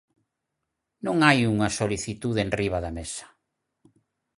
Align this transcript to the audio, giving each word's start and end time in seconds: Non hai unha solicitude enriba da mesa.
Non 1.05 1.17
hai 1.25 1.39
unha 1.53 1.69
solicitude 1.79 2.39
enriba 2.47 2.79
da 2.85 2.91
mesa. 2.99 3.27